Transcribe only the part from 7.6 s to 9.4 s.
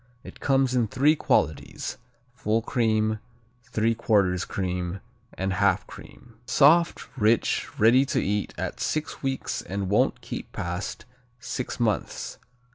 ready to eat at six